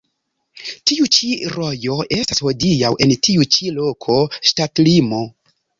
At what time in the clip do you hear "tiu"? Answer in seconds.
0.91-1.05, 3.29-3.49